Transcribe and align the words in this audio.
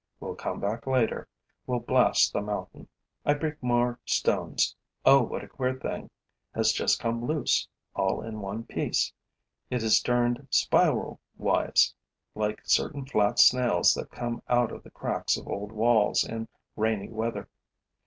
We'll 0.19 0.33
come 0.33 0.59
back 0.59 0.87
later; 0.87 1.27
we'll 1.67 1.77
blast 1.81 2.33
the 2.33 2.41
mountain. 2.41 2.87
I 3.23 3.35
break 3.35 3.61
more 3.61 3.99
stones. 4.03 4.75
Oh, 5.05 5.21
what 5.21 5.43
a 5.43 5.47
queer 5.47 5.75
thing 5.77 6.09
has 6.55 6.71
just 6.71 6.99
come 6.99 7.23
loose, 7.23 7.67
all 7.95 8.23
in 8.23 8.39
one 8.39 8.63
piece! 8.63 9.13
It 9.69 9.83
is 9.83 10.01
turned 10.01 10.47
spiral 10.49 11.19
wise, 11.37 11.93
like 12.33 12.61
certain 12.63 13.05
flat 13.05 13.37
snails 13.37 13.93
that 13.93 14.09
come 14.09 14.41
out 14.49 14.71
of 14.71 14.81
the 14.81 14.89
cracks 14.89 15.37
of 15.37 15.47
old 15.47 15.71
walls 15.71 16.23
in 16.23 16.47
rainy 16.75 17.09
weather. 17.11 17.47